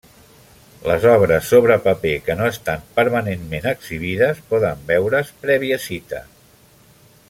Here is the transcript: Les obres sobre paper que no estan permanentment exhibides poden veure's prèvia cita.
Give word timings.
Les 0.91 1.03
obres 1.09 1.49
sobre 1.53 1.77
paper 1.83 2.13
que 2.29 2.37
no 2.39 2.47
estan 2.53 2.89
permanentment 2.97 3.69
exhibides 3.75 4.43
poden 4.55 4.85
veure's 4.93 5.33
prèvia 5.45 5.83
cita. 5.89 6.27